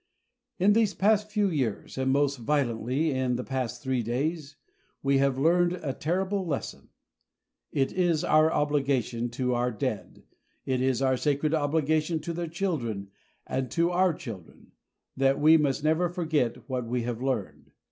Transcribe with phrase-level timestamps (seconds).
[0.57, 4.55] In these past few years and, most violently, in the past three days
[5.03, 6.89] we have learned a terrible lesson.
[7.71, 10.23] It is our obligation to our dead
[10.65, 13.11] it is our sacred obligation to their children
[13.45, 14.71] and to our children
[15.15, 17.69] that we must never forget what we have learned.